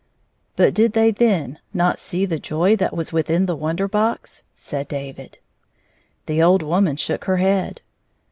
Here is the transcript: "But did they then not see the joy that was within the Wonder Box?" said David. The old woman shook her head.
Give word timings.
"But 0.55 0.73
did 0.73 0.93
they 0.93 1.11
then 1.11 1.59
not 1.75 1.99
see 1.99 2.25
the 2.25 2.39
joy 2.39 2.75
that 2.75 2.95
was 2.97 3.13
within 3.13 3.45
the 3.45 3.55
Wonder 3.55 3.87
Box?" 3.87 4.43
said 4.55 4.87
David. 4.87 5.37
The 6.25 6.41
old 6.41 6.63
woman 6.63 6.95
shook 6.95 7.25
her 7.25 7.37
head. 7.37 7.81